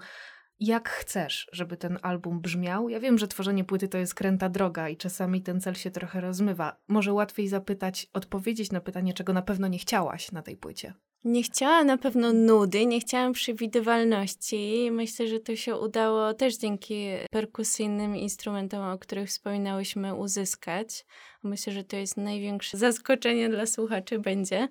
jak 0.59 0.89
chcesz, 0.89 1.49
żeby 1.51 1.77
ten 1.77 1.99
album 2.01 2.41
brzmiał. 2.41 2.89
Ja 2.89 2.99
wiem, 2.99 3.17
że 3.17 3.27
tworzenie 3.27 3.63
płyty 3.63 3.87
to 3.87 3.97
jest 3.97 4.15
kręta 4.15 4.49
droga 4.49 4.89
i 4.89 4.97
czasami 4.97 5.41
ten 5.41 5.61
cel 5.61 5.75
się 5.75 5.91
trochę 5.91 6.21
rozmywa. 6.21 6.75
Może 6.87 7.13
łatwiej 7.13 7.47
zapytać, 7.47 8.07
odpowiedzieć 8.13 8.71
na 8.71 8.81
pytanie, 8.81 9.13
czego 9.13 9.33
na 9.33 9.41
pewno 9.41 9.67
nie 9.67 9.79
chciałaś 9.79 10.31
na 10.31 10.41
tej 10.41 10.57
płycie. 10.57 10.93
Nie 11.27 11.43
chciałam 11.43 11.87
na 11.87 11.97
pewno 11.97 12.33
nudy, 12.33 12.85
nie 12.85 12.99
chciałam 12.99 13.33
przewidywalności. 13.33 14.89
Myślę, 14.91 15.27
że 15.27 15.39
to 15.39 15.55
się 15.55 15.75
udało 15.75 16.33
też 16.33 16.57
dzięki 16.57 17.07
perkusyjnym 17.31 18.15
instrumentom, 18.15 18.81
o 18.81 18.97
których 18.97 19.29
wspominałyśmy, 19.29 20.15
uzyskać. 20.15 21.05
Myślę, 21.43 21.73
że 21.73 21.83
to 21.83 21.97
jest 21.97 22.17
największe 22.17 22.77
zaskoczenie 22.87 23.49
dla 23.49 23.65
słuchaczy 23.65 24.19
będzie. 24.19 24.67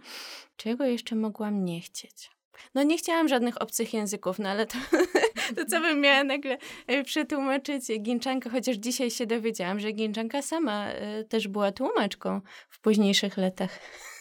Czego 0.57 0.85
jeszcze 0.85 1.17
mogłam 1.17 1.65
nie 1.65 1.81
chcieć? 1.81 2.31
No 2.75 2.83
nie 2.83 2.99
chciałam 2.99 3.29
żadnych 3.29 3.63
obcych 3.63 3.95
języków, 3.95 4.39
no 4.39 4.49
ale 4.49 4.67
to, 4.67 4.79
to 5.57 5.65
co 5.65 5.81
bym 5.81 6.01
miała 6.01 6.25
nagle 6.25 6.59
e, 6.87 7.05
przetłumaczyć 7.05 7.85
Ginczankę, 8.01 8.51
chociaż 8.51 8.77
dzisiaj 8.77 9.11
się 9.11 9.27
dowiedziałam, 9.27 9.81
że 9.81 9.93
Ginczanka 9.93 10.43
sama 10.43 10.87
e, 10.87 11.25
też 11.25 11.49
była 11.49 11.73
tłumaczką 11.73 12.41
w 12.69 12.81
późniejszych 12.81 13.37
latach. 13.37 13.79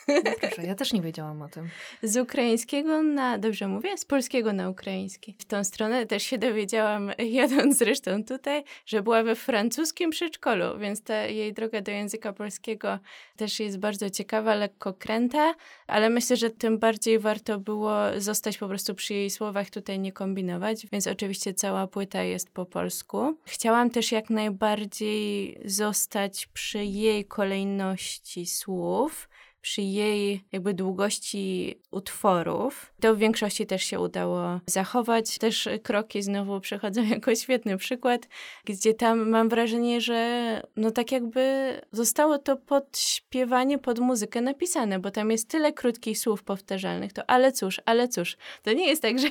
No 0.07 0.31
proszę, 0.41 0.63
ja 0.63 0.75
też 0.75 0.93
nie 0.93 1.01
wiedziałam 1.01 1.41
o 1.41 1.49
tym. 1.49 1.69
Z 2.03 2.17
ukraińskiego 2.17 3.03
na, 3.03 3.37
dobrze 3.37 3.67
mówię, 3.67 3.97
z 3.97 4.05
polskiego 4.05 4.53
na 4.53 4.69
ukraiński. 4.69 5.35
W 5.39 5.45
tą 5.45 5.63
stronę 5.63 6.05
też 6.05 6.23
się 6.23 6.37
dowiedziałam, 6.37 7.11
jadąc 7.41 7.77
zresztą 7.77 8.23
tutaj, 8.23 8.63
że 8.85 9.01
była 9.01 9.23
we 9.23 9.35
francuskim 9.35 10.09
przedszkolu, 10.09 10.79
więc 10.79 11.03
ta 11.03 11.15
jej 11.15 11.53
droga 11.53 11.81
do 11.81 11.91
języka 11.91 12.33
polskiego 12.33 12.99
też 13.37 13.59
jest 13.59 13.79
bardzo 13.79 14.09
ciekawa, 14.09 14.55
lekko 14.55 14.93
kręta, 14.93 15.53
ale 15.87 16.09
myślę, 16.09 16.37
że 16.37 16.49
tym 16.49 16.79
bardziej 16.79 17.19
warto 17.19 17.59
było 17.59 17.95
zostać 18.17 18.57
po 18.57 18.67
prostu 18.67 18.95
przy 18.95 19.13
jej 19.13 19.29
słowach, 19.29 19.69
tutaj 19.69 19.99
nie 19.99 20.11
kombinować, 20.11 20.87
więc 20.91 21.07
oczywiście 21.07 21.53
cała 21.53 21.87
płyta 21.87 22.23
jest 22.23 22.49
po 22.49 22.65
polsku. 22.65 23.37
Chciałam 23.45 23.89
też 23.89 24.11
jak 24.11 24.29
najbardziej 24.29 25.57
zostać 25.65 26.47
przy 26.53 26.85
jej 26.85 27.25
kolejności 27.25 28.45
słów, 28.45 29.29
przy 29.65 29.81
jej 29.81 30.43
jakby 30.51 30.73
długości 30.73 31.75
utworów. 31.91 32.93
To 33.01 33.15
w 33.15 33.17
większości 33.17 33.65
też 33.65 33.83
się 33.83 33.99
udało 33.99 34.59
zachować. 34.65 35.37
Też 35.37 35.69
kroki 35.83 36.21
znowu 36.21 36.59
przechodzą 36.59 37.03
jako 37.15 37.35
świetny 37.35 37.77
przykład, 37.77 38.27
gdzie 38.65 38.93
tam 38.93 39.29
mam 39.29 39.49
wrażenie, 39.49 40.01
że 40.01 40.61
no 40.75 40.91
tak 40.91 41.11
jakby 41.11 41.73
zostało 41.91 42.37
to 42.37 42.57
pod 42.57 42.97
śpiewanie, 42.97 43.77
pod 43.77 43.99
muzykę 43.99 44.41
napisane, 44.41 44.99
bo 44.99 45.11
tam 45.11 45.31
jest 45.31 45.49
tyle 45.49 45.73
krótkich 45.73 46.19
słów 46.19 46.43
powtarzalnych. 46.43 47.13
To 47.13 47.29
ale 47.29 47.51
cóż, 47.51 47.81
ale 47.85 48.07
cóż. 48.07 48.37
To 48.63 48.73
nie 48.73 48.87
jest 48.87 49.01
tak, 49.01 49.19
że 49.23 49.27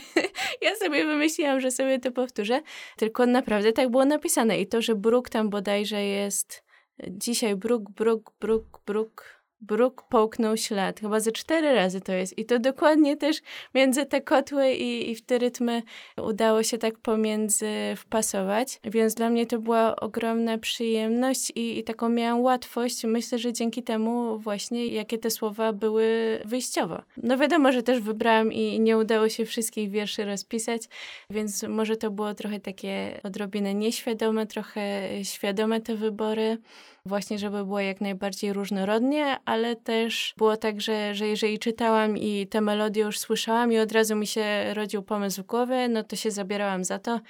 ja 0.61 0.76
sobie 0.76 1.05
wymyśliłam, 1.05 1.61
że 1.61 1.71
sobie 1.71 1.99
to 1.99 2.12
powtórzę, 2.12 2.62
tylko 2.97 3.26
naprawdę 3.26 3.73
tak 3.73 3.91
było 3.91 4.05
napisane. 4.05 4.61
I 4.61 4.67
to, 4.67 4.83
że 4.83 4.95
Bruk 4.95 5.31
tam 5.31 5.50
bodajże 5.50 6.03
jest 6.03 6.64
dzisiaj 7.09 7.57
Bruk, 7.57 7.91
Bruk, 7.91 8.33
Bruk, 8.41 8.81
Bruk, 8.87 9.43
Bruk 9.66 10.02
połknął 10.09 10.56
ślad. 10.56 11.00
Chyba 11.00 11.21
ze 11.21 11.33
cztery 11.33 11.75
razy 11.75 12.00
to 12.00 12.12
jest. 12.12 12.38
I 12.38 12.44
to 12.44 12.59
dokładnie 12.59 13.16
też 13.16 13.37
między 13.75 14.06
te 14.06 14.21
kotły 14.21 14.73
i, 14.73 15.11
i 15.11 15.14
w 15.14 15.23
te 15.23 15.38
rytmy 15.38 15.83
udało 16.23 16.62
się 16.62 16.78
tak 16.78 16.99
pomiędzy 16.99 17.66
wpasować. 17.97 18.80
Więc 18.85 19.14
dla 19.14 19.30
mnie 19.30 19.47
to 19.47 19.59
była 19.59 19.97
ogromna 19.97 20.59
przyjemność 20.59 21.52
i, 21.54 21.78
i 21.78 21.85
taką 21.85 22.09
miałam 22.09 22.40
łatwość. 22.40 23.04
Myślę, 23.04 23.38
że 23.38 23.52
dzięki 23.52 23.83
temu 23.83 24.38
właśnie, 24.38 24.87
jakie 24.87 25.18
te 25.18 25.30
słowa 25.30 25.73
były 25.73 26.38
wyjściowo. 26.44 27.02
No 27.16 27.38
wiadomo, 27.38 27.73
że 27.73 27.83
też 27.83 28.00
wybrałam 28.00 28.52
i 28.52 28.80
nie 28.80 28.99
udało 28.99 29.28
się 29.28 29.44
wszystkich 29.44 29.90
wierszy 29.90 30.25
rozpisać, 30.25 30.83
więc 31.30 31.62
może 31.62 31.97
to 31.97 32.11
było 32.11 32.35
trochę 32.35 32.61
takie 32.61 33.21
odrobinę 33.23 33.75
nieświadome, 33.75 34.47
trochę 34.47 35.09
świadome 35.25 35.80
te 35.80 35.94
wybory 35.94 36.59
właśnie 37.06 37.38
żeby 37.38 37.56
było 37.56 37.80
jak 37.80 38.00
najbardziej 38.00 38.52
różnorodnie, 38.52 39.37
ale 39.44 39.76
też 39.76 40.34
było 40.37 40.56
tak, 40.56 40.80
że, 40.80 41.14
że 41.14 41.28
jeżeli 41.28 41.58
czytałam 41.58 42.16
i 42.16 42.46
te 42.46 42.61
melodie 42.61 43.02
już 43.02 43.18
słyszałam 43.18 43.73
i 43.73 43.78
od 43.78 43.92
razu 43.92 44.16
mi 44.16 44.26
się 44.26 44.75
rodził 44.75 45.02
pomysł 45.02 45.42
w 45.42 45.46
głowie, 45.46 45.88
no 45.88 46.04
to 46.04 46.16
się 46.16 46.30
zabierałam 46.30 46.84
za 46.84 46.99
to 46.99 47.20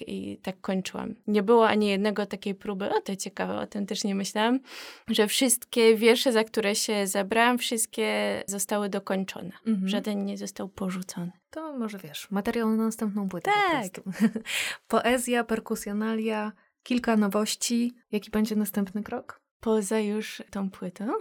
i 0.00 0.38
tak 0.42 0.60
kończyłam. 0.60 1.14
Nie 1.26 1.42
było 1.42 1.68
ani 1.68 1.88
jednego 1.88 2.26
takiej 2.26 2.54
próby, 2.54 2.94
o 2.94 3.00
to 3.00 3.16
ciekawe, 3.16 3.58
o 3.60 3.66
tym 3.66 3.86
też 3.86 4.04
nie 4.04 4.14
myślałam, 4.14 4.60
że 5.08 5.26
wszystkie 5.26 5.96
wiersze, 5.96 6.32
za 6.32 6.44
które 6.44 6.74
się 6.74 7.06
zabrałam, 7.06 7.58
wszystkie 7.58 8.42
zostały 8.46 8.88
dokończone. 8.88 9.52
Mhm. 9.66 9.88
Żaden 9.88 10.24
nie 10.24 10.38
został 10.38 10.68
porzucony. 10.68 11.32
To 11.50 11.78
może 11.78 11.98
wiesz, 11.98 12.30
materiał 12.30 12.70
na 12.70 12.84
następną 12.84 13.28
płytę. 13.28 13.50
Tak. 13.72 13.92
Po 13.92 14.10
Poezja, 15.00 15.44
perkusjonalia, 15.44 16.52
kilka 16.84 17.16
nowości. 17.16 17.94
Jaki 18.12 18.30
będzie 18.30 18.56
następny 18.56 19.02
krok? 19.02 19.40
Poza 19.60 20.00
już 20.00 20.42
tą 20.50 20.70
płytą. 20.70 21.06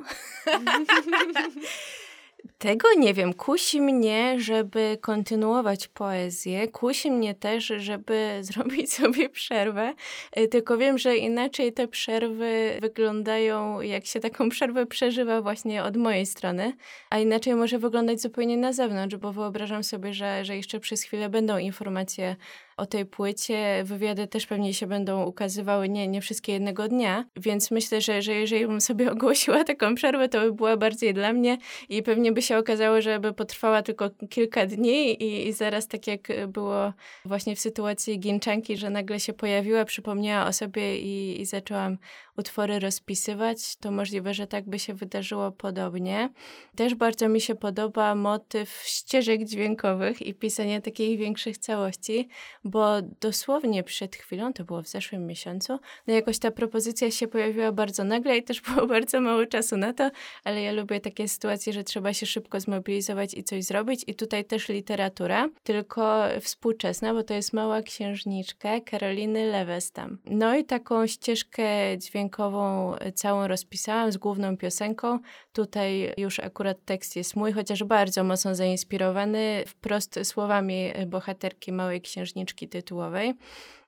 Tego 2.58 2.88
nie 2.98 3.14
wiem. 3.14 3.34
Kusi 3.34 3.82
mnie, 3.82 4.36
żeby 4.40 4.98
kontynuować 5.02 5.88
poezję. 5.88 6.68
Kusi 6.68 7.12
mnie 7.12 7.36
też, 7.36 7.74
żeby 7.78 8.30
zrobić 8.42 8.94
sobie 8.94 9.30
przerwę. 9.30 9.94
E, 10.32 10.48
tylko 10.48 10.78
wiem, 10.78 10.98
że 10.98 11.18
inaczej 11.18 11.74
te 11.74 11.88
przerwy 11.88 12.78
wyglądają, 12.82 13.82
jak 13.82 14.06
się 14.06 14.20
taką 14.20 14.50
przerwę 14.50 14.86
przeżywa 14.86 15.42
właśnie 15.42 15.84
od 15.84 15.98
mojej 15.98 16.26
strony, 16.26 16.74
a 17.10 17.20
inaczej 17.20 17.56
może 17.56 17.80
wyglądać 17.80 18.22
zupełnie 18.22 18.58
na 18.58 18.74
zewnątrz, 18.74 19.16
bo 19.16 19.34
wyobrażam 19.34 19.84
sobie, 19.84 20.14
że, 20.14 20.46
że 20.46 20.56
jeszcze 20.58 20.80
przez 20.80 21.04
chwilę 21.04 21.30
będą 21.30 21.58
informacje 21.58 22.36
o 22.78 22.86
tej 22.86 23.06
płycie. 23.06 23.84
Wywiady 23.84 24.28
też 24.28 24.48
pewnie 24.48 24.74
się 24.74 24.88
będą 24.88 25.24
ukazywały, 25.26 25.90
nie, 25.90 26.08
nie 26.08 26.22
wszystkie 26.22 26.54
jednego 26.54 26.88
dnia, 26.88 27.26
więc 27.36 27.72
myślę, 27.72 28.02
że, 28.02 28.22
że 28.22 28.34
jeżeli 28.34 28.68
bym 28.68 28.82
sobie 28.82 29.12
ogłosiła 29.14 29.64
taką 29.64 29.96
przerwę, 29.96 30.30
to 30.30 30.40
by 30.42 30.54
była 30.54 30.78
bardziej 30.78 31.14
dla 31.14 31.34
mnie 31.34 31.58
i 31.90 32.04
pewnie 32.04 32.32
by 32.32 32.42
się 32.42 32.58
okazało, 32.58 33.02
że 33.02 33.20
by 33.20 33.34
potrwała 33.34 33.82
tylko 33.82 34.10
kilka 34.30 34.66
dni 34.66 35.24
i, 35.24 35.48
i 35.48 35.54
zaraz 35.54 35.88
tak 35.88 36.08
jak 36.08 36.48
było 36.48 36.94
właśnie 37.26 37.56
w 37.56 37.60
sytuacji 37.60 38.20
Ginczanki, 38.20 38.78
że 38.78 38.90
nagle 38.90 39.20
się 39.20 39.34
pojawiła, 39.34 39.86
przypomniała 39.86 40.48
o 40.48 40.54
sobie 40.54 41.00
i, 41.00 41.42
i 41.42 41.46
zaczęłam 41.46 41.98
utwory 42.38 42.80
rozpisywać, 42.80 43.76
to 43.76 43.92
możliwe, 43.92 44.34
że 44.34 44.48
tak 44.48 44.70
by 44.70 44.80
się 44.80 44.94
wydarzyło 44.94 45.52
podobnie. 45.52 46.30
Też 46.76 46.96
bardzo 46.96 47.30
mi 47.30 47.42
się 47.42 47.56
podoba 47.56 48.16
motyw 48.16 48.82
ścieżek 48.86 49.44
dźwiękowych 49.44 50.22
i 50.22 50.34
pisania 50.34 50.82
takich 50.82 51.20
większych 51.20 51.58
całości, 51.58 52.28
bo 52.64 53.02
dosłownie 53.02 53.84
przed 53.84 54.16
chwilą, 54.16 54.54
to 54.54 54.64
było 54.64 54.82
w 54.82 54.88
zeszłym 54.88 55.28
miesiącu, 55.28 55.80
no 56.08 56.14
jakoś 56.14 56.40
ta 56.40 56.52
propozycja 56.52 57.12
się 57.12 57.28
pojawiła 57.28 57.72
bardzo 57.72 58.04
nagle 58.04 58.38
i 58.38 58.44
też 58.44 58.62
było 58.76 58.88
bardzo 58.88 59.22
mało 59.22 59.46
czasu 59.46 59.78
na 59.78 59.94
to, 59.94 60.12
ale 60.44 60.62
ja 60.62 60.72
lubię 60.72 61.00
takie 61.00 61.28
sytuacje, 61.28 61.74
że 61.74 61.84
trzeba 61.84 62.14
się 62.14 62.26
szybko 62.26 62.60
zmobilizować 62.60 63.34
i 63.34 63.44
coś 63.44 63.64
zrobić 63.64 64.04
i 64.08 64.16
tutaj 64.16 64.46
też 64.46 64.70
literatura, 64.70 65.50
tylko 65.64 66.24
współczesna, 66.42 67.14
bo 67.14 67.24
to 67.24 67.34
jest 67.34 67.54
Mała 67.54 67.82
Księżniczka 67.82 68.80
Karoliny 68.82 69.46
Lewestam. 69.46 70.18
No 70.26 70.56
i 70.56 70.66
taką 70.66 71.08
ścieżkę 71.08 71.98
dźwiękową 71.98 72.94
całą 73.16 73.48
rozpisałam 73.48 74.12
z 74.12 74.18
główną 74.18 74.58
piosenką. 74.58 75.20
Tutaj 75.54 76.14
już 76.18 76.40
akurat 76.40 76.78
tekst 76.86 77.16
jest 77.16 77.36
mój, 77.36 77.52
chociaż 77.52 77.84
bardzo 77.84 78.24
mocno 78.24 78.56
zainspirowany 78.56 79.64
wprost 79.68 80.20
słowami 80.24 80.92
bohaterki 81.08 81.72
Małej 81.72 82.02
Księżniczki 82.02 82.53
tytułowej. 82.56 83.34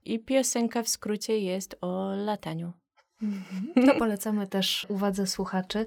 I 0.06 0.20
piosenka 0.20 0.84
w 0.84 0.90
skrócie 0.90 1.40
jest 1.40 1.76
o 1.82 2.16
lataniu. 2.16 2.74
Mhm. 3.22 3.88
To 3.88 3.96
polecamy 4.00 4.48
też 4.48 4.86
uwadze 4.90 5.28
słuchaczy. 5.28 5.86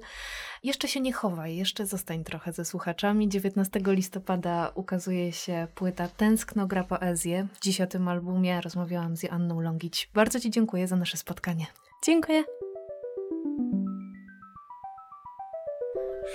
Jeszcze 0.63 0.87
się 0.87 0.99
nie 0.99 1.13
chowaj, 1.13 1.55
jeszcze 1.55 1.85
zostań 1.85 2.23
trochę 2.23 2.53
ze 2.53 2.65
słuchaczami. 2.65 3.29
19 3.29 3.79
listopada 3.85 4.71
ukazuje 4.75 5.31
się 5.31 5.67
płyta 5.75 6.07
Tęskno 6.07 6.67
gra 6.67 6.83
poezję. 6.83 7.47
Dziś 7.61 7.81
o 7.81 7.87
tym 7.87 8.07
albumie 8.07 8.61
rozmawiałam 8.61 9.17
z 9.17 9.23
Joanną 9.23 9.61
Longić. 9.61 10.09
Bardzo 10.13 10.39
Ci 10.39 10.51
dziękuję 10.51 10.87
za 10.87 10.95
nasze 10.95 11.17
spotkanie. 11.17 11.65
Dziękuję. 12.05 12.43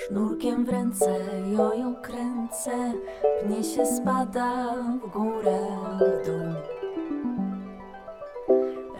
Sznurkiem 0.08 0.64
w 0.64 0.68
ręce, 0.68 1.20
joją 1.56 1.94
kręcę, 1.96 2.92
pnie 3.42 3.64
się 3.64 3.86
spada 3.86 4.74
w 5.02 5.10
górę, 5.10 5.58
w 5.98 6.26
dół. 6.26 6.54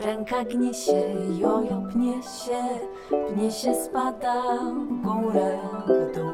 Ręka 0.04 0.44
gnie 0.44 0.74
się, 0.74 1.02
jojo 1.38 1.82
pnie 1.92 2.22
się, 2.22 2.62
pnie 3.28 3.50
się 3.50 3.74
spada 3.74 4.42
w 4.60 5.02
górę, 5.02 5.58
w 5.86 6.14
dół. 6.14 6.32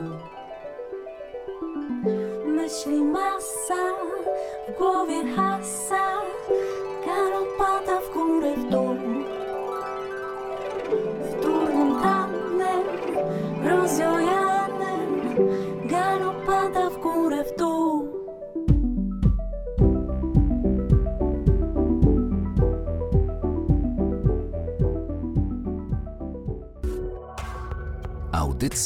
Myśli 2.46 3.04
masa, 3.04 3.84
w 4.68 4.78
głowie 4.78 5.34
hasa, 5.36 6.09